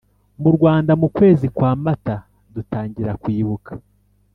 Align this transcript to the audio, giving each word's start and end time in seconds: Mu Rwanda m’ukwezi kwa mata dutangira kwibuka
Mu 0.41 0.49
Rwanda 0.55 0.91
m’ukwezi 0.99 1.47
kwa 1.55 1.71
mata 1.83 2.15
dutangira 2.53 3.11
kwibuka 3.21 3.71